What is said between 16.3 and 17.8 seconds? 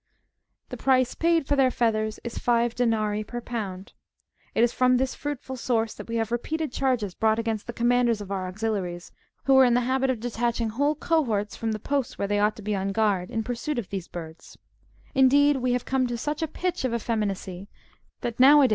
a pitch of eff'eminacy,